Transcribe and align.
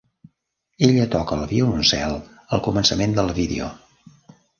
Ella 0.85 1.03
toca 1.15 1.35
el 1.39 1.43
violoncel 1.51 2.15
al 2.57 2.63
començament 2.69 3.13
del 3.19 3.31
vídeo. 3.41 3.69